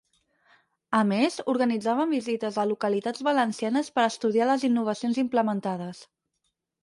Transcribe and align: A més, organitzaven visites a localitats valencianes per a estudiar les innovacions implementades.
A 0.99 1.01
més, 1.09 1.35
organitzaven 1.51 2.09
visites 2.15 2.57
a 2.63 2.65
localitats 2.71 3.23
valencianes 3.27 3.93
per 3.97 4.05
a 4.05 4.07
estudiar 4.13 4.47
les 4.53 4.67
innovacions 4.71 5.23
implementades. 5.25 6.01